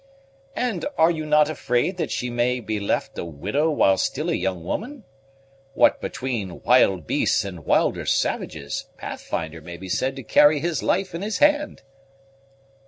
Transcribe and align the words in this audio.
"And 0.55 0.83
are 0.97 1.11
you 1.11 1.27
not 1.27 1.47
afraid 1.47 1.97
that 1.97 2.09
she 2.09 2.31
may 2.31 2.59
be 2.59 2.79
left 2.79 3.19
a 3.19 3.23
widow 3.23 3.69
while 3.69 3.97
still 3.99 4.31
a 4.31 4.35
young 4.35 4.63
woman? 4.63 5.03
what 5.75 6.01
between 6.01 6.63
wild 6.63 7.05
beasts, 7.05 7.45
and 7.45 7.67
wilder 7.67 8.07
savages, 8.07 8.87
Pathfinder 8.97 9.61
may 9.61 9.77
be 9.77 9.89
said 9.89 10.15
to 10.15 10.23
carry 10.23 10.59
his 10.59 10.81
life 10.81 11.13
in 11.13 11.21
his 11.21 11.37
hand." 11.37 11.83